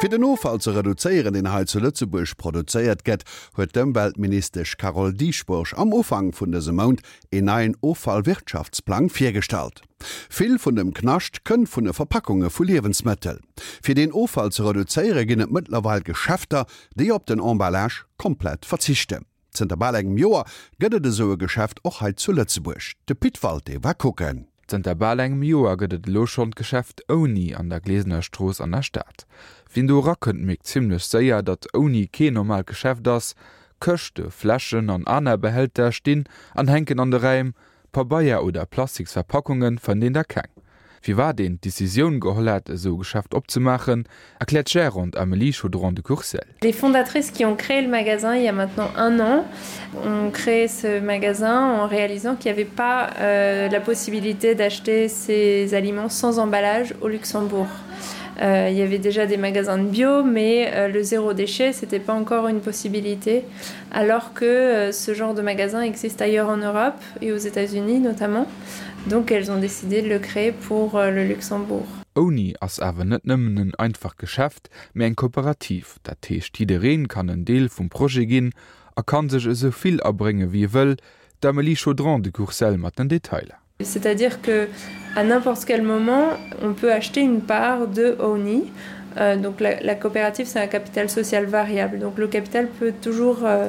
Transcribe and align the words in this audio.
Fi 0.00 0.08
den 0.08 0.22
Nofall 0.22 0.58
ze 0.62 0.74
reduzieren 0.74 1.34
den 1.34 1.52
Hal 1.52 1.66
zu 1.66 1.78
Lützeburg 1.78 2.38
produzéiert 2.38 3.04
gett, 3.04 3.22
huet 3.54 3.76
dem 3.76 3.94
Weltministersch 3.94 4.78
Carol 4.78 5.12
Diesporch 5.12 5.76
am 5.76 5.92
Ufang 5.92 6.32
vun 6.32 6.52
der 6.52 6.62
Semount 6.62 7.02
en 7.30 7.50
ein 7.50 7.76
Ofallwirtschaftsplan 7.82 9.10
firstalt. 9.10 9.82
Vill 10.30 10.58
vun 10.58 10.76
dem 10.76 10.94
Knascht 10.94 11.42
kën 11.44 11.68
vun 11.68 11.84
de 11.84 11.92
Verpackunge 11.92 12.48
vu 12.48 12.64
Liwensmëttel. 12.64 13.42
Fi 13.82 13.92
den 13.92 14.14
Ofall 14.14 14.52
ze 14.52 14.64
reduzéiere 14.64 15.26
ginnet 15.26 15.52
Mëtlerwe 15.52 16.00
Geschäfter, 16.00 16.64
déi 16.96 17.12
op 17.12 17.26
den 17.26 17.44
Emballage 17.44 18.06
komplett 18.16 18.64
verzichte. 18.64 19.20
Zter 19.52 19.76
engem 19.94 20.16
Joer 20.16 20.48
gëtt 20.80 20.96
de 21.04 21.12
soe 21.12 21.36
Geschäft 21.36 21.84
och 21.84 22.00
heit 22.00 22.20
zu 22.20 22.32
Lützeburg. 22.32 22.94
De 23.04 23.14
Pitwald 23.14 23.68
de 23.68 23.84
war 23.84 23.94
kucken. 23.94 24.49
Sen 24.70 24.84
der 24.84 24.94
Baleng 24.94 25.42
Joer 25.42 25.74
gëtt 25.80 26.06
Lochongeschäft 26.06 27.00
Oni 27.10 27.56
an 27.58 27.70
der 27.70 27.80
glesener 27.80 28.22
Stroos 28.22 28.60
an 28.60 28.70
der 28.70 28.84
Stadt. 28.84 29.26
Wien 29.74 29.88
du 29.88 29.98
racken 29.98 30.44
még 30.46 30.62
zimlech 30.62 31.02
séier, 31.02 31.42
dat 31.42 31.66
Oni 31.74 32.06
ke 32.06 32.30
normal 32.30 32.62
Geschäft 32.62 33.08
ass, 33.08 33.34
Köchte, 33.80 34.30
Flaschen 34.30 34.88
an 34.88 35.08
aner 35.08 35.38
behält 35.38 35.76
der 35.76 35.90
stinn 35.90 36.22
an 36.54 36.68
henken 36.68 37.00
an 37.00 37.10
der 37.10 37.24
Reim, 37.24 37.54
paar 37.90 38.04
Bayier 38.04 38.44
oder 38.44 38.64
Plastiksverpackungen 38.64 39.80
van 39.82 40.00
den 40.00 40.12
der 40.12 40.22
keng. 40.22 40.54
Les 46.62 46.72
fondatrices 46.72 47.30
qui 47.30 47.44
ont 47.44 47.56
créé 47.56 47.80
le 47.80 47.88
magasin 47.88 48.36
il 48.36 48.42
y 48.42 48.48
a 48.48 48.52
maintenant 48.52 48.90
un 48.96 49.18
an 49.18 49.44
ont 50.04 50.30
créé 50.30 50.68
ce 50.68 51.00
magasin 51.00 51.66
en 51.66 51.86
réalisant 51.86 52.36
qu'il 52.36 52.52
n'y 52.52 52.58
avait 52.58 52.68
pas 52.68 53.10
euh, 53.18 53.68
la 53.68 53.80
possibilité 53.80 54.54
d'acheter 54.54 55.08
ces 55.08 55.74
aliments 55.74 56.08
sans 56.08 56.38
emballage 56.38 56.94
au 57.00 57.08
Luxembourg. 57.08 57.68
Euh, 58.40 58.68
il 58.70 58.76
y 58.76 58.82
avait 58.82 58.98
déjà 58.98 59.26
des 59.26 59.36
magasins 59.36 59.76
de 59.76 59.88
bio, 59.88 60.24
mais 60.24 60.70
euh, 60.72 60.88
le 60.88 61.02
zéro 61.02 61.34
déchet 61.34 61.74
c'était 61.74 61.98
pas 62.00 62.14
encore 62.14 62.48
une 62.48 62.60
possibilité 62.60 63.44
alors 63.90 64.32
que 64.32 64.44
euh, 64.44 64.92
ce 64.92 65.12
genre 65.12 65.34
de 65.34 65.42
magasin 65.42 65.82
existe 65.82 66.22
ailleurs 66.22 66.48
en 66.48 66.56
Europe 66.56 67.00
et 67.20 67.32
aux 67.32 67.36
États-Unis 67.36 68.00
notamment. 68.00 68.46
Donc 69.08 69.30
elles 69.30 69.50
ont 69.50 69.58
décidé 69.58 70.00
de 70.00 70.08
le 70.08 70.18
créer 70.18 70.52
pour 70.52 70.96
euh, 70.96 71.10
le 71.10 71.24
Luxembourg. 71.24 71.86
Oni 72.16 72.54
ass 72.60 72.80
awer 72.82 73.04
net 73.04 73.24
nëmmen 73.24 73.72
einfach 73.78 74.16
Geschäft 74.18 74.68
mé 74.94 75.06
en 75.06 75.14
Kooperativ, 75.14 75.98
dat 76.02 76.20
Teech 76.20 76.50
Tidereen 76.52 77.06
kann 77.08 77.30
en 77.30 77.44
Deel 77.44 77.68
vum 77.68 77.88
Pro 77.88 78.08
ginn, 78.08 78.50
er 78.96 79.04
kann 79.04 79.30
sech 79.30 79.46
soviel 79.54 80.00
abringe 80.02 80.50
wie 80.52 80.66
wëll, 80.66 80.96
da 81.40 81.52
me 81.52 81.62
li 81.62 81.76
chaudran 81.76 82.22
de 82.22 82.32
Coursel 82.32 82.78
mat 82.78 82.98
den 82.98 83.08
Detailer. 83.08 83.60
C'est-à-dire 83.80 84.42
que 84.42 84.68
à 85.16 85.24
n'importe 85.24 85.64
quel 85.64 85.82
moment 85.82 86.28
on 86.62 86.72
peut 86.72 86.92
acheter 86.92 87.20
une 87.20 87.40
part 87.40 87.86
de 87.86 88.16
Oni. 88.20 88.64
Euh, 89.18 89.36
donc 89.36 89.60
la, 89.60 89.94
coopérative 89.96 90.46
c'est 90.46 90.60
un 90.60 90.66
capital 90.66 91.10
social 91.10 91.46
variable. 91.46 91.98
Donc 91.98 92.18
le 92.18 92.28
capital 92.28 92.68
peut 92.68 92.92
toujours 92.92 93.40
euh, 93.44 93.68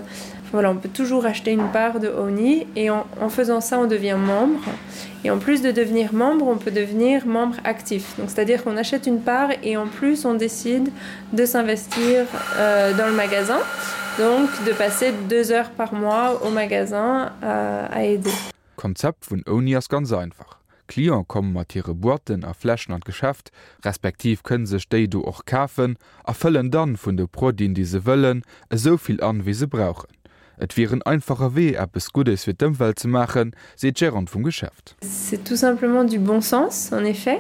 voilà, 0.52 0.70
on 0.70 0.76
peut 0.76 0.90
toujours 0.90 1.26
acheter 1.26 1.52
une 1.52 1.70
part 1.70 2.00
de 2.00 2.10
Oni 2.10 2.68
et 2.76 2.90
en, 2.90 3.06
faisant 3.30 3.62
ça 3.62 3.80
on 3.80 3.88
devient 3.88 4.18
membre. 4.20 4.62
Et 5.24 5.32
en 5.32 5.40
plus 5.40 5.62
de 5.62 5.72
devenir 5.72 6.14
membre 6.14 6.48
on 6.48 6.58
peut 6.58 6.72
devenir 6.72 7.26
membre 7.26 7.58
actif. 7.64 8.18
Donc 8.20 8.30
c'est 8.30 8.42
à 8.42 8.46
dire 8.46 8.64
qu'on 8.64 8.78
achète 8.78 9.08
une 9.08 9.22
part 9.22 9.50
et 9.64 9.78
en 9.78 9.88
plus 9.88 10.26
on 10.26 10.36
décide 10.36 10.90
de 11.34 11.46
s'investir 11.46 12.26
euh, 12.58 12.94
dans 12.94 13.08
le 13.08 13.14
magasin. 13.14 13.60
Donc 14.20 14.50
de 14.68 14.74
passer 14.74 15.12
deux 15.30 15.52
heures 15.52 15.72
par 15.72 15.94
mois 15.94 16.46
au 16.46 16.50
magasin 16.50 17.32
à 17.42 18.04
aider. 18.04 18.30
Konzept 18.76 19.26
von 19.30 19.42
Oni 19.48 19.76
ganz 19.90 20.12
einfach 20.12 20.61
Klion 20.92 21.26
kommen 21.26 21.54
matiere 21.54 21.94
ihre 21.94 22.46
a 22.46 22.54
Flächen 22.54 22.94
an 22.94 23.00
Geschäft, 23.00 23.54
respektiv 23.86 24.44
können 24.44 24.68
se 24.68 24.78
ste 24.78 25.08
du 25.08 25.22
och 25.22 25.46
kafen, 25.46 25.96
erëllen 26.26 26.70
dann 26.70 26.98
vun 26.98 27.16
de 27.16 27.28
Prodin 27.28 27.74
die 27.74 27.86
se 27.86 28.02
wëllen 28.06 28.42
soviel 28.76 29.24
an 29.24 29.46
wie 29.46 29.54
se 29.54 29.68
brauchen. 29.68 30.12
Et 30.58 30.76
wären 30.76 31.02
einfacher 31.02 31.56
Weh 31.56 31.78
ab 31.78 31.96
es 31.96 32.12
Gutes 32.12 32.44
für 32.44 32.54
Dëmwel 32.54 32.96
zu 32.96 33.08
machen, 33.08 33.56
se 33.78 33.94
Gerrand 33.94 34.30
vom 34.30 34.44
Geschäft. 34.44 34.98
C'est 35.02 35.46
tout 35.46 35.56
simplement 35.56 36.04
du 36.04 36.20
bon 36.20 36.42
sens 36.42 36.92
en 36.92 37.06
effet 37.06 37.40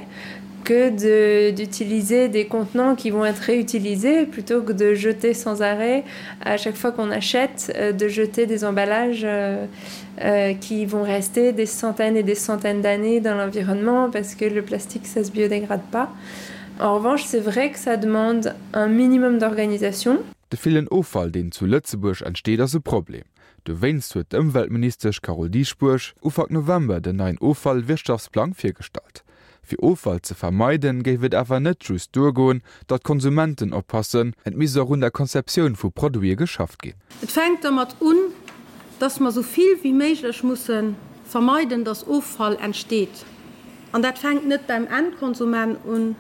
que 0.63 1.51
d'utiliser 1.51 2.27
de, 2.27 2.33
des 2.33 2.45
contenants 2.45 2.95
qui 2.95 3.09
vont 3.09 3.25
être 3.25 3.39
réutilisés 3.39 4.25
plutôt 4.25 4.61
que 4.61 4.72
de 4.72 4.94
jeter 4.94 5.33
sans 5.33 5.61
arrêt 5.61 6.03
à 6.41 6.57
chaque 6.57 6.75
fois 6.75 6.91
qu'on 6.91 7.11
achète 7.11 7.72
euh, 7.75 7.91
de 7.91 8.07
jeter 8.07 8.45
des 8.45 8.63
emballages 8.63 9.23
euh, 9.23 9.66
euh, 10.21 10.53
qui 10.53 10.85
vont 10.85 11.03
rester 11.03 11.53
des 11.53 11.66
centaines 11.66 12.17
et 12.17 12.23
des 12.23 12.35
centaines 12.35 12.81
d'années 12.81 13.19
dans 13.19 13.35
l'environnement 13.35 14.09
parce 14.09 14.35
que 14.35 14.45
le 14.45 14.61
plastique 14.61 15.07
ça 15.07 15.23
se 15.23 15.31
biodégrade 15.31 15.83
pas. 15.91 16.09
En 16.79 16.95
revanche, 16.95 17.23
c'est 17.25 17.39
vrai 17.39 17.71
que 17.71 17.77
ça 17.77 17.95
demande 17.95 18.55
un 18.73 18.88
minimum 18.88 19.38
d'organisation 19.38 20.19
de 20.51 20.57
vielen 20.57 20.88
Ofall 20.89 21.31
den 21.31 21.51
zu 21.51 21.66
Lützeburg 21.66 22.21
entsteht 22.25 22.59
as 22.59 22.77
Problem. 22.83 23.23
Du 23.63 23.81
west 23.81 24.16
huet 24.16 24.33
Umweltministersch 24.33 25.21
Carol 25.21 25.50
Diespurch 25.50 26.13
ufag 26.21 26.51
November 26.51 27.00
den 27.00 27.21
ein 27.21 27.38
Ofall 27.39 27.88
Wirtschaftsplan 27.88 28.53
firstalt. 28.53 29.23
Fir 29.63 29.79
Ofall 29.79 30.19
ze 30.22 30.35
vermeiden 30.35 31.03
géiwt 31.03 31.35
awer 31.35 31.61
netrus 31.61 32.09
durgoen, 32.09 32.63
dat 32.85 33.03
Konsumenten 33.03 33.73
oppassen 33.73 34.33
en 34.44 34.57
miser 34.57 34.81
run 34.81 34.99
der 34.99 35.11
Konzeptioun 35.11 35.75
vu 35.75 35.89
Produier 35.89 36.35
geschafft 36.35 36.81
gin. 36.81 36.94
Et 37.22 37.31
fängt 37.31 37.63
mat 37.71 37.95
un, 38.00 38.17
dats 39.00 39.19
man 39.19 39.31
soviel 39.31 39.77
wie 39.81 39.94
méiglech 39.94 40.44
mussssen 40.44 40.95
vermeiden, 41.23 41.83
dats 41.83 42.03
Offall 42.07 42.55
entsteet. 42.55 43.25
An 43.91 44.01
dat 44.01 44.19
fängt 44.19 44.47
net 44.47 44.67
beim 44.67 44.88
Endkonsument 44.88 45.77
un. 45.85 46.16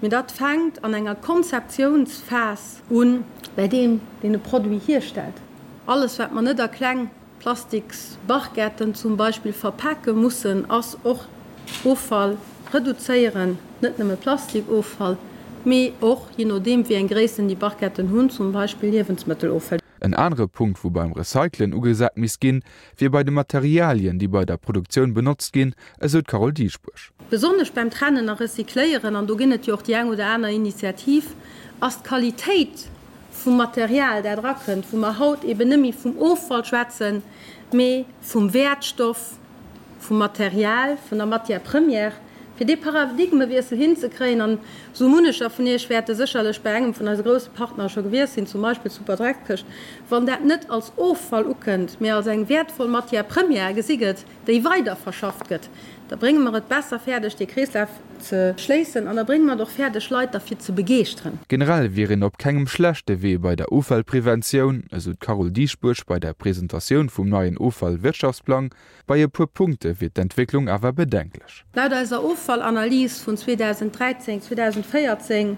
mir 0.00 0.10
dat 0.10 0.30
fängt 0.30 0.84
an 0.84 0.94
enger 0.94 1.16
Konzeptionsfas 1.16 2.82
un 2.88 3.24
bei 3.56 3.66
dem 3.66 4.00
den 4.22 4.32
de 4.32 4.40
Produkt 4.40 4.82
hier 4.86 5.00
stellt. 5.00 5.34
Alles 5.86 6.18
wat 6.18 6.32
man 6.32 6.44
net 6.44 6.58
erkleng 6.58 7.10
Plastiks, 7.40 8.18
Bachgärten 8.26 8.94
zum 8.94 9.16
Beispiel 9.16 9.52
verpacke 9.52 10.12
mussssen 10.12 10.70
ass 10.70 10.96
och 11.04 11.24
Offall 11.84 12.36
reduzieren 12.72 13.58
net 13.80 13.98
nem 13.98 14.16
Plastikofall 14.16 15.16
mé 15.64 15.92
och 16.00 16.28
je 16.36 16.44
no 16.44 16.58
dem 16.58 16.88
wie 16.88 16.96
en 16.96 17.08
Gräessen 17.08 17.48
die 17.48 17.54
Bachgärten 17.54 18.08
hun 18.10 18.30
zum 18.30 18.52
Beispiel 18.52 18.90
Lebensmittel 18.90 19.50
offel. 19.50 19.78
Ein 20.00 20.14
andere 20.14 20.46
Punkt, 20.46 20.82
wo 20.84 20.90
beim 20.90 21.12
Recyclen 21.12 21.74
ugesagt 21.74 22.16
miss 22.16 22.38
gin, 22.38 22.62
wie 22.96 23.08
bei 23.08 23.24
den 23.24 23.34
Materialien, 23.34 24.18
die 24.18 24.28
bei 24.28 24.44
der 24.44 24.56
Produktion 24.56 25.12
benutzt 25.12 25.52
gin, 25.52 25.74
es 25.98 26.16
Carol 26.26 26.52
Diespuch. 26.52 27.10
Besonders 27.30 27.70
beim 27.70 27.90
Trennen 27.90 28.24
nach 28.26 28.40
Recykleieren 28.40 29.16
an 29.16 29.26
du 29.26 29.36
ginnet 29.36 29.66
jo 29.66 29.76
die 29.76 29.94
oder 29.94 30.34
einer 30.34 30.50
Initiativ 30.50 31.34
as 31.80 32.02
Qualität 32.02 32.88
vum 33.30 33.56
Material 33.56 34.22
der 34.22 34.36
dracken, 34.36 34.82
vu 34.82 35.00
der 35.00 35.18
Haut 35.18 35.44
eben 35.44 35.68
nimi 35.68 35.92
vum 35.92 36.16
Offallschwätzen, 36.18 37.22
me 37.72 38.04
vum 38.20 38.52
Wertstoff, 38.52 39.38
vum 40.00 40.18
Material, 40.18 40.96
von 41.08 41.18
der 41.18 41.26
Matière 41.26 41.60
Premiere, 41.60 42.12
Für 42.58 42.64
die 42.64 42.74
Paradigme 42.74 43.48
wir 43.48 43.62
hinzukriegen 43.62 44.40
an 44.40 44.58
summunischer 44.92 45.48
so 45.48 45.50
von 45.50 45.66
ihr 45.68 45.78
schwerte 45.78 46.12
sicherlich 46.16 46.56
Spengen 46.56 46.92
von 46.92 47.06
als 47.06 47.22
große 47.22 47.50
Partner 47.50 47.88
schon 47.88 48.02
gewesen 48.02 48.32
sind 48.34 48.48
zum 48.48 48.62
Beispiel 48.62 48.90
zu 48.90 49.04
Patrickkisch, 49.04 49.64
wann 50.08 50.26
der 50.26 50.40
nicht 50.40 50.68
als 50.68 50.92
Offall 50.96 51.46
ukennt, 51.46 52.00
mehr 52.00 52.16
als 52.16 52.26
ein 52.26 52.48
wertvoll 52.48 52.88
Matthi 52.88 53.22
Premier 53.22 53.72
gesieget, 53.72 54.24
der 54.48 54.64
weiter 54.64 54.96
verschafft 54.96 55.48
wird. 55.50 55.70
Da 56.08 56.16
bringen 56.16 56.42
man 56.42 56.54
het 56.54 56.68
besser 56.68 56.98
fertig 56.98 57.36
die 57.36 57.46
Kreislauf 57.46 57.88
ze 58.20 58.52
schleessen 58.56 59.06
an 59.06 59.16
da 59.16 59.24
bring 59.24 59.44
man 59.44 59.58
doch 59.58 59.70
Pferde 59.70 60.00
Schleit 60.00 60.34
dafür 60.34 60.58
zu 60.58 60.72
begeeren. 60.72 61.38
Generell 61.48 61.94
wären 61.94 62.22
op 62.22 62.38
kegem 62.38 62.66
schlechte 62.66 63.20
weh 63.20 63.36
bei 63.36 63.54
der 63.56 63.70
Ufallprävention, 63.70 64.84
also 64.90 65.12
Carol 65.20 65.50
Diespurch 65.50 66.06
bei 66.06 66.18
der 66.18 66.32
Präsentation 66.32 67.10
vum 67.10 67.28
neuen 67.28 67.58
Ufallwirtschaftsplan, 67.58 68.70
bei 69.06 69.18
ihr 69.18 69.28
pur 69.28 69.46
Punkte 69.46 70.00
wird 70.00 70.18
Entwicklung 70.18 70.68
aber 70.68 70.92
bedenklich. 70.92 71.64
Laut 71.74 71.92
dieser 71.92 72.24
Ufallanalyse 72.24 73.22
von 73.22 73.36
2013 73.36 74.40
2014 74.40 75.56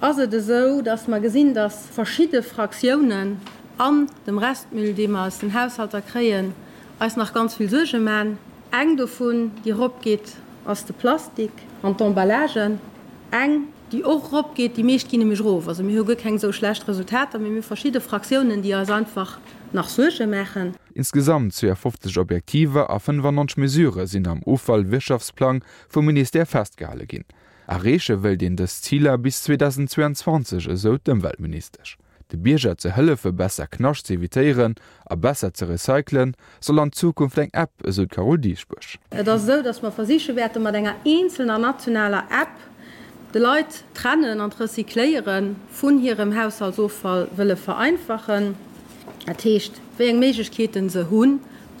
also 0.00 0.22
so, 0.40 0.80
dass 0.80 1.08
man 1.08 1.22
gesinn, 1.22 1.54
dass 1.54 1.86
verschiedene 1.86 2.44
Fraktionen 2.44 3.38
an 3.78 4.06
dem 4.28 4.38
Restmüll, 4.38 4.92
die 4.92 5.08
man 5.08 5.26
aus 5.26 5.38
den 5.38 5.52
Haushalter 5.52 6.02
kreen, 6.02 6.54
als 7.00 7.16
nach 7.16 7.34
ganz 7.34 7.56
viel 7.56 7.68
Suche 7.68 7.98
man, 7.98 8.38
eng 8.70 8.96
davon 8.96 9.50
die 9.64 9.70
Rob 9.70 10.02
geht 10.02 10.34
aus 10.64 10.84
der 10.84 10.94
Plastik 10.94 11.52
an 11.82 11.96
d'emballagen 11.96 12.78
eng 13.30 13.68
die 13.92 14.04
och 14.04 14.32
Rob 14.32 14.54
geht 14.54 14.76
die 14.76 14.82
Meeschkine 14.82 15.24
mich 15.24 15.40
rof 15.40 15.68
also 15.68 15.82
mir 15.82 16.04
kein 16.16 16.38
so 16.38 16.52
schlecht 16.52 16.86
Resultat 16.86 17.32
mir 17.40 17.50
mir 17.50 17.62
verschiedene 17.62 18.00
Fraktionen 18.00 18.62
die 18.62 18.74
als 18.74 18.90
einfach 18.90 19.38
nach 19.72 19.88
Suche 19.88 20.26
mechen. 20.26 20.74
Insgesamt 20.94 21.54
zu 21.54 21.74
50 21.74 22.18
Objektive 22.18 22.90
a 22.90 22.98
95 22.98 23.56
mesureure 23.58 24.06
sind 24.06 24.26
am 24.26 24.42
UfallWirtschaftsplan 24.44 25.62
vom 25.88 26.06
Minister 26.06 26.46
festgehale 26.46 27.06
gin. 27.06 27.24
Aresche 27.66 28.22
will 28.22 28.36
den 28.36 28.56
des 28.56 28.80
Zieler 28.80 29.18
bis 29.18 29.42
2022 29.42 30.68
so 30.74 30.96
dem 30.96 31.22
Weltministersch 31.22 31.98
de 32.30 32.36
Bierger 32.36 32.74
ze 32.76 32.88
hëllefe 32.88 33.32
besser 33.32 33.68
knasch 33.68 34.04
ze 34.04 34.14
eviitéieren 34.14 34.76
a 35.10 35.16
besser 35.16 35.50
ze 35.54 35.64
recyceln, 35.64 36.34
soll 36.60 36.80
an 36.80 36.92
Zukunft 36.92 37.38
eng 37.38 37.52
App 37.52 37.72
eso 37.84 38.06
Carol 38.06 38.38
Diichpuch. 38.38 38.98
Et 39.10 39.28
as 39.28 39.46
so, 39.46 39.62
dats 39.62 39.82
man 39.82 39.92
versiche 39.92 40.34
werte 40.36 40.60
mat 40.60 40.74
enger 40.74 40.96
einzelner 41.04 41.58
nationaler 41.58 42.24
App 42.30 42.56
De 43.32 43.38
Leiit 43.38 43.84
trennen 43.92 44.40
an 44.40 44.52
recykléieren 44.58 45.56
vun 45.68 45.98
hirem 46.00 46.30
Haushalt 46.32 46.78
sofall 46.78 47.26
wëlle 47.36 47.58
vereinfachen, 47.60 48.54
ertheescht 49.28 49.76
wé 49.98 50.08
eng 50.08 50.22
Meigketen 50.22 50.88
se 50.88 51.02
hunn, 51.10 51.34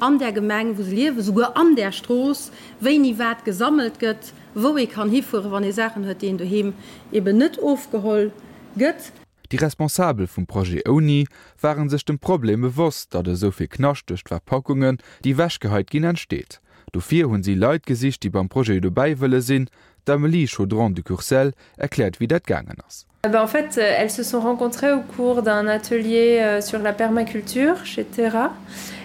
an 0.04 0.18
der 0.20 0.34
Gemeng 0.36 0.74
wo 0.76 0.84
se 0.84 0.92
liewe 0.92 1.24
sougu 1.24 1.46
an 1.54 1.72
der 1.74 1.92
Stroos, 1.96 2.50
wéi 2.84 2.98
nie 3.00 3.14
wat 3.16 3.46
gesammelt 3.48 3.96
gëtt, 4.02 4.34
wo 4.52 4.76
ik 4.76 4.92
kann 4.92 5.08
hifure 5.08 5.48
wann 5.48 5.64
e 5.64 5.72
Sachen 5.72 6.04
huet 6.04 6.20
de 6.20 6.36
du 6.36 6.44
hem 6.44 6.74
eben 7.12 7.40
net 7.40 7.56
ofgeholl 7.58 8.28
gëtt. 8.76 9.08
Die 9.50 9.56
Responsabel 9.56 10.26
vum 10.26 10.46
Projekt 10.46 10.88
Oni 10.88 11.26
waren 11.62 11.88
sech 11.88 12.04
dem 12.04 12.18
Problem 12.18 12.60
bewusst, 12.60 13.14
dat 13.14 13.26
er 13.26 13.36
sovi 13.36 13.66
knascht 13.66 14.10
durch 14.10 14.22
Verpackungen 14.28 14.98
die 15.24 15.38
Wäschgeheit 15.38 15.90
gin 15.90 16.04
entsteht. 16.04 16.60
Du 16.92 17.00
vier 17.00 17.30
hun 17.30 17.42
sie 17.42 17.54
Leutgesicht, 17.54 18.22
die 18.22 18.30
beim 18.30 18.50
Projekt 18.50 18.84
vorbeiwelle 18.84 19.40
sinn, 19.40 19.70
d'Amelie 20.04 20.46
Chaudron 20.46 20.94
du 20.94 21.02
Cursel 21.02 21.52
erklärt 21.78 22.20
wie 22.20 22.26
dat 22.26 22.46
gangen 22.46 22.76
ass. 22.86 23.06
Ben, 23.22 23.42
en 23.42 23.48
fait, 23.48 23.78
euh, 23.78 23.94
elles 23.98 24.12
se 24.12 24.22
sont 24.22 24.40
rencontrées 24.40 24.92
au 24.92 25.00
cours 25.00 25.42
d'un 25.42 25.66
atelier 25.66 26.38
euh, 26.40 26.60
sur 26.60 26.78
la 26.78 26.92
permaculture 26.92 27.84
chez 27.84 28.04
Terra. 28.04 28.52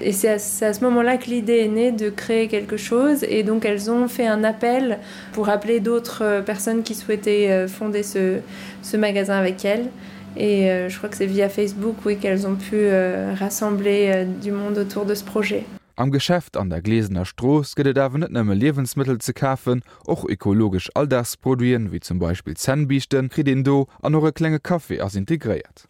Et 0.01 0.11
c'est 0.11 0.29
à, 0.29 0.39
ce 0.73 0.83
moment-là 0.83 1.17
que 1.17 1.29
l'idée 1.29 1.59
est 1.59 1.67
née 1.67 1.91
de 1.91 2.09
créer 2.09 2.47
quelque 2.47 2.77
chose. 2.77 3.23
Et 3.23 3.43
donc, 3.43 3.65
elles 3.65 3.89
ont 3.89 4.07
fait 4.07 4.27
un 4.27 4.43
appel 4.43 4.99
pour 5.31 5.49
appeler 5.49 5.79
d'autres 5.79 6.23
euh, 6.23 6.41
personnes 6.41 6.83
qui 6.83 6.93
souhaitaient 6.95 7.67
fonder 7.67 8.03
ce, 8.03 8.39
ce 8.83 8.97
magasin 8.97 9.35
avec 9.35 9.65
elles 9.65 9.89
Et 10.35 10.69
euh, 10.69 10.89
je 10.89 10.97
crois 10.97 11.09
que 11.09 11.17
c'est 11.17 11.25
via 11.25 11.49
Facebook 11.49 11.97
oui 12.05 12.17
qu'elles 12.17 12.47
ont 12.47 12.55
pu 12.55 12.75
euh, 12.75 13.33
rassembler 13.37 14.11
euh, 14.13 14.25
du 14.25 14.51
monde 14.51 14.77
autour 14.77 15.05
de 15.05 15.15
ce 15.15 15.23
projet. 15.23 15.65
Am 15.95 16.11
Geschäft 16.11 16.57
an 16.57 16.69
der 16.69 16.81
gläsener 16.81 17.23
Stroß 17.23 17.75
gët 17.77 17.93
dawer 17.93 18.17
net 18.17 18.31
nëmme 18.33 18.55
Lebenssmittel 18.57 19.21
ze 19.21 19.33
kafen, 19.33 19.83
och 20.07 20.25
ökologisch 20.25 20.89
all 20.95 21.07
das 21.07 21.37
alldachsproduen 21.37 21.91
wie 21.91 21.99
zum 21.99 22.17
Beispiel 22.17 22.55
Zahnbichten, 22.57 23.29
Kridendo 23.29 23.87
an 24.01 24.15
eure 24.15 24.33
klenge 24.33 24.59
Kaffee 24.59 24.99
as 24.99 25.13
integriert. 25.13 25.87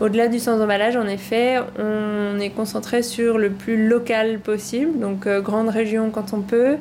Au-delà 0.00 0.28
du 0.28 0.38
sans 0.38 0.60
emballage, 0.60 0.96
en 0.96 1.08
effet, 1.08 1.58
on 1.78 2.38
est 2.38 2.50
concentré 2.50 3.02
sur 3.02 3.36
le 3.36 3.50
plus 3.50 3.88
local 3.88 4.38
possible, 4.38 5.00
donc 5.00 5.26
euh, 5.26 5.40
grande 5.40 5.70
région 5.70 6.10
quand 6.10 6.32
on 6.32 6.40
peut. 6.40 6.76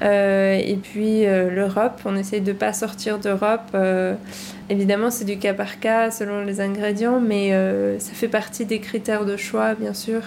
Euh, 0.00 0.54
et 0.54 0.76
puis 0.76 1.26
euh, 1.26 1.50
l'Europe, 1.50 2.00
on 2.06 2.16
essaye 2.16 2.40
de 2.40 2.52
pas 2.52 2.72
sortir 2.72 3.18
d'Europe. 3.18 3.76
Évidemment, 4.70 5.10
c'est 5.10 5.24
du 5.24 5.38
cas 5.38 5.54
par 5.54 5.80
cas 5.80 6.10
selon 6.10 6.44
les 6.44 6.60
ingrédients, 6.60 7.20
mais 7.20 7.52
euh, 7.52 7.98
ça 7.98 8.12
fait 8.12 8.28
partie 8.28 8.64
des 8.64 8.80
critères 8.80 9.24
de 9.24 9.36
choix, 9.36 9.74
bien 9.74 9.94
sûr. 9.94 10.22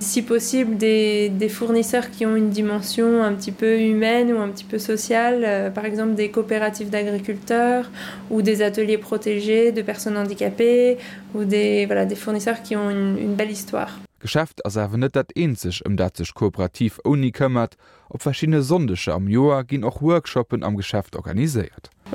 Si 0.00 0.22
possible, 0.22 0.76
des, 0.76 1.48
fournisseurs 1.48 2.10
qui 2.10 2.26
ont 2.26 2.36
une 2.36 2.50
dimension 2.50 3.22
un 3.22 3.32
petit 3.34 3.52
peu 3.52 3.80
humaine 3.80 4.32
ou 4.32 4.40
un 4.40 4.48
petit 4.48 4.64
peu 4.64 4.78
sociale, 4.78 5.42
euh, 5.44 5.70
par 5.70 5.84
exemple 5.84 6.14
des 6.14 6.30
coopératives 6.30 6.90
d'agriculteurs 6.90 7.90
ou 8.30 8.42
des 8.42 8.62
ateliers 8.62 8.98
protégés 8.98 9.72
de 9.72 9.82
personnes 9.82 10.16
handicapées 10.16 10.98
ou 11.34 11.44
des, 11.44 11.86
voilà, 11.86 12.06
des 12.06 12.16
fournisseurs 12.16 12.62
qui 12.62 12.76
ont 12.76 12.90
une, 12.90 13.34
belle 13.34 13.50
histoire. 13.50 13.98
Geschäft 14.24 14.62
as 14.64 14.76
er 14.76 14.96
net 14.96 15.12
dat 15.12 15.32
en 15.36 15.52
sich 15.54 15.82
um 15.84 15.96
dat 15.96 16.16
sech 16.16 16.32
kooperativ 16.32 16.96
uni 17.04 17.28
këmmert, 17.30 17.74
op 18.08 18.22
sondesche 18.22 19.12
am 19.12 19.28
Joa 19.28 19.62
ginn 19.68 19.84
auch 19.84 20.00
Workshoppen 20.00 20.62
am. 20.62 20.78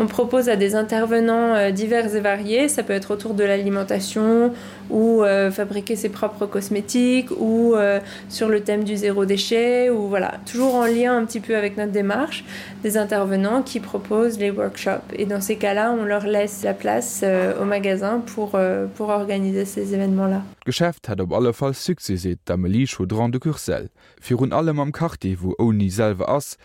On 0.02 0.08
propose 0.08 0.48
à 0.48 0.56
des 0.56 0.76
intervenants 0.76 1.56
euh, 1.56 1.72
divers 1.72 2.16
et 2.16 2.22
variés, 2.22 2.70
ça 2.70 2.84
peut 2.84 2.94
être 2.94 3.12
autour 3.12 3.34
de 3.34 3.44
l'alimentation 3.44 4.54
ou 4.90 5.24
euh, 5.24 5.52
fabriquer 5.52 5.98
ses 5.98 6.08
propres 6.08 6.46
cosmétiques 6.46 7.32
ou 7.38 7.76
euh, 7.76 8.00
sur 8.30 8.48
le 8.48 8.62
thème 8.62 8.86
du 8.86 8.96
zéro 8.96 9.26
déchet 9.26 9.90
ou 9.90 10.08
voilà 10.08 10.36
toujours 10.50 10.76
en 10.76 10.86
lien 10.86 11.18
un 11.18 11.26
petit 11.26 11.42
peu 11.42 11.58
avec 11.58 11.76
notre 11.76 11.92
démarche 11.92 12.46
des 12.82 12.96
intervenants 12.96 13.62
qui 13.62 13.82
proposent 13.82 14.40
les 14.40 14.52
workshops 14.52 15.12
et 15.18 15.26
dans 15.26 15.42
ces 15.42 15.58
cas 15.58 15.74
là 15.74 15.92
on 15.92 16.06
leur 16.06 16.26
laisse 16.26 16.64
la 16.64 16.74
place 16.74 17.26
au 17.62 17.66
magasin 17.66 18.24
pour, 18.26 18.58
pour 18.96 19.10
organiser 19.10 19.66
ces 19.66 19.94
événements 19.94 20.28
là 20.28 20.42
Geschäft 20.66 21.10
hat 21.10 21.20
op 21.20 21.34
alle 21.34 21.52
Fall 21.52 21.74
sukse 21.74 22.12
d'Amelie 22.46 22.88
Chaudran 22.88 23.30
de 23.30 23.38
Cursel. 23.38 23.90
Fi 24.22 24.36
hun 24.36 24.52
allem 24.52 24.80
am 24.80 24.92
Karte 24.92 25.36
wo 25.42 25.56
oni 25.58 25.90
selve 25.92 26.24
ass. 26.28 26.58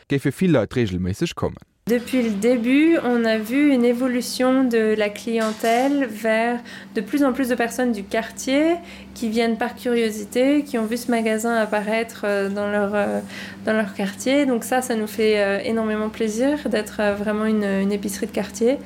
Depuis 1.87 2.23
le 2.23 2.31
début, 2.31 2.97
on 3.05 3.27
a 3.27 3.37
vu 3.37 3.71
une 3.71 3.85
évolution 3.85 4.65
de 4.65 4.95
la 4.97 5.11
clientèle 5.11 6.07
vers 6.07 6.59
de 6.95 7.03
plus 7.03 7.23
en 7.23 7.35
plus 7.35 7.51
de 7.51 7.55
personnes 7.55 7.93
du 7.93 8.03
quartier 8.03 8.77
qui 9.13 9.29
viennent 9.29 9.59
par 9.59 9.75
curiosité, 9.75 10.63
qui 10.63 10.79
ont 10.79 10.87
vu 10.87 10.97
ce 10.97 11.11
magasin 11.11 11.55
apparaître 11.57 12.23
euh, 12.25 12.49
dans 12.49 12.71
leur, 12.71 12.95
euh, 12.95 13.21
dans 13.67 13.75
leur 13.75 13.93
quartier. 13.93 14.47
Donc 14.47 14.65
ça, 14.65 14.81
ça 14.81 14.95
nous 14.95 15.07
fait 15.07 15.39
euh, 15.39 15.59
énormément 15.63 16.09
plaisir 16.09 16.71
d'être 16.71 17.03
vraiment 17.19 17.45
une, 17.45 17.65
une 17.65 17.93
épicerie 17.93 18.29
de 18.29 18.33
quartier. 18.33 18.79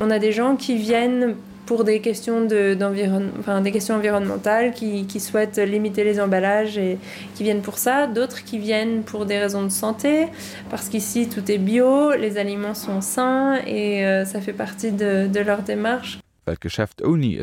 On 0.00 0.10
a 0.10 0.18
des 0.18 0.32
gens 0.32 0.56
qui 0.56 0.78
viennent 0.78 1.34
pour 1.66 1.84
des 1.84 2.00
questions 2.00 2.46
environnementales 2.46 4.72
qui, 4.72 5.20
souhaitent 5.20 5.58
limiter 5.58 6.04
les 6.04 6.20
emballages 6.20 6.78
et 6.78 6.98
qui 7.34 7.42
viennent 7.42 7.62
pour 7.62 7.78
ça 7.78 8.06
d'autres 8.06 8.44
qui 8.44 8.58
viennent 8.58 9.02
pour 9.02 9.26
des 9.26 9.38
raisons 9.38 9.64
de 9.64 9.70
santé 9.70 10.26
parce 10.70 10.88
qu'ici 10.88 11.28
tout 11.28 11.50
est 11.50 11.58
bio 11.58 12.14
les 12.14 12.38
aliments 12.38 12.74
sont 12.74 13.00
sains 13.00 13.58
et 13.66 14.06
euh, 14.06 14.24
ça 14.24 14.40
fait 14.40 14.52
partie 14.52 14.92
de, 14.92 15.28
leur 15.40 15.62
démarche 15.62 16.20
Geschäft 16.60 17.02
oni 17.02 17.38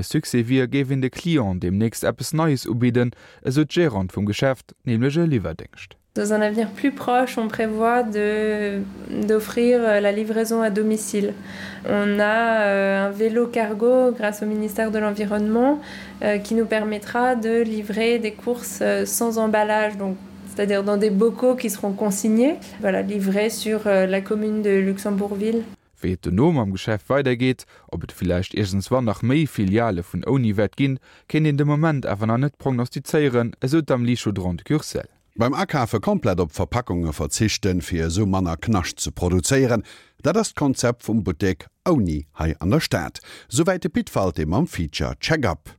demnächst 1.59 2.05
neues 2.33 2.67
Geschäft. 4.25 4.73
Dans 6.15 6.31
un 6.31 6.41
avenir 6.41 6.69
plus 6.69 6.91
proche, 6.91 7.39
on 7.39 7.47
prévoit 7.47 8.03
d'offrir 8.03 9.79
euh, 9.81 9.99
la 9.99 10.11
livraison 10.11 10.61
à 10.61 10.69
domicile. 10.69 11.33
On 11.89 12.19
a 12.19 12.61
euh, 12.61 13.07
un 13.07 13.09
vélo 13.09 13.47
cargo 13.47 14.11
grâce 14.11 14.43
au 14.43 14.45
ministère 14.45 14.91
de 14.91 14.99
l'Environnement 14.99 15.81
euh, 16.21 16.37
qui 16.37 16.53
nous 16.53 16.67
permettra 16.67 17.35
de 17.35 17.63
livrer 17.63 18.19
des 18.19 18.31
courses 18.31 18.83
sans 19.05 19.39
emballage, 19.39 19.97
donc 19.97 20.15
c'est-à-dire 20.49 20.83
dans 20.83 20.97
des 20.97 21.09
bocaux 21.09 21.55
qui 21.55 21.71
seront 21.71 21.93
consignés, 21.93 22.57
voilà, 22.79 23.01
livrés 23.01 23.49
sur 23.49 23.85
la 23.85 24.21
commune 24.21 24.61
de 24.61 24.69
Luxembourgville. 24.69 25.63
Nom 26.31 26.59
am 26.59 26.71
Geschäft 26.71 27.09
weitergeht, 27.09 27.65
ob 27.91 28.03
et 28.03 28.11
vielleicht 28.11 28.53
erstens 28.53 28.91
war 28.91 29.01
nach 29.01 29.23
méi 29.23 29.47
Filiale 29.47 30.03
vun 30.03 30.21
Oniwert 30.27 30.75
ginn, 30.75 30.99
ken 31.27 31.45
in 31.45 31.57
de 31.57 31.63
moment 31.63 32.05
awer 32.05 32.29
an 32.29 32.41
net 32.41 32.57
prognostizeieren 32.57 33.55
eso 33.61 33.81
am 33.87 34.03
Lichodron 34.03 34.57
Kürsel. 34.57 35.07
Beim 35.35 35.55
Akafe 35.55 35.99
komplett 35.99 36.39
op 36.39 36.51
Verpackungen 36.51 37.11
verzichten 37.11 37.81
fir 37.81 38.11
so 38.11 38.27
manner 38.27 38.55
knascht 38.55 38.99
zu 38.99 39.11
produzieren, 39.11 39.81
da 40.21 40.31
das 40.31 40.53
Konzept 40.53 41.01
vum 41.01 41.23
Botek 41.23 41.69
Oni 41.85 42.27
hai 42.35 42.55
an 42.59 42.69
der 42.69 42.79
Staat. 42.79 43.19
Soweit 43.49 43.83
de 43.83 43.89
Pitfall 43.89 44.31
dem 44.31 44.53
am 44.53 44.67
Feature 44.67 45.17
Checkup. 45.19 45.75